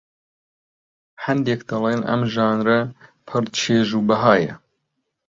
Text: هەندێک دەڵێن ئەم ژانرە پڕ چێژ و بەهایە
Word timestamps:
هەندێک 1.25 1.61
دەڵێن 1.69 2.01
ئەم 2.09 2.21
ژانرە 2.33 2.79
پڕ 3.27 3.43
چێژ 3.59 3.89
و 3.97 4.01
بەهایە 4.07 4.53